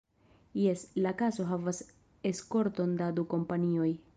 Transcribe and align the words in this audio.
Jes: 0.61 0.85
la 1.05 1.11
kaso 1.19 1.45
havas 1.51 1.81
eskorton 2.31 2.97
da 3.03 3.15
du 3.21 3.31
kompanioj. 3.37 3.91